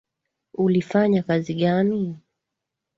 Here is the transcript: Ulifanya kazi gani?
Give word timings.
Ulifanya 0.53 1.23
kazi 1.23 1.53
gani? 1.61 2.19